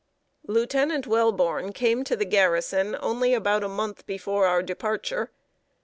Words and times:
Lieutenant 0.47 1.05
Welborn 1.05 1.75
came 1.75 2.03
to 2.05 2.15
the 2.15 2.25
garrison 2.25 2.97
only 3.01 3.35
about 3.35 3.63
a 3.63 3.69
month 3.69 4.07
before 4.07 4.47
our 4.47 4.63
departure. 4.63 5.29